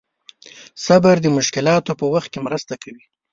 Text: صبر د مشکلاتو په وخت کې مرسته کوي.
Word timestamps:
صبر 0.85 1.15
د 1.21 1.27
مشکلاتو 1.37 1.91
په 1.99 2.05
وخت 2.13 2.29
کې 2.33 2.39
مرسته 2.47 2.73
کوي. 2.83 3.03